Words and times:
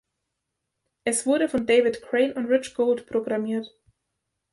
Es 1.05 1.27
wurde 1.27 1.47
von 1.47 1.67
David 1.67 2.01
Crane 2.01 2.33
und 2.33 2.47
Rich 2.47 2.73
Gold 2.73 3.05
programmiert. 3.05 3.67